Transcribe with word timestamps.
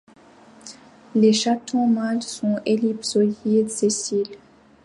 Les 1.13 1.31
chatons 1.31 1.85
mâles 1.87 2.23
sont 2.23 2.59
ellipsoïdes, 2.65 3.69
sessiles. 3.69 4.35